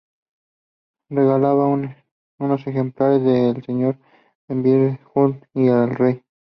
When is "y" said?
5.53-5.69